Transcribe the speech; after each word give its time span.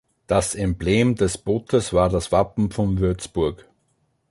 Das 0.25 0.55
Emblem 0.55 1.13
des 1.13 1.37
Bootes 1.37 1.93
war 1.93 2.09
das 2.09 2.31
Wappen 2.31 2.71
von 2.71 2.97
Würzburg. 2.97 3.69